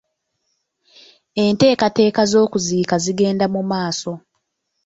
Enteekateeka 1.43 2.21
z'okuziika 2.31 2.95
zigenda 3.03 3.45
mu 3.53 3.61
maaso. 3.69 4.11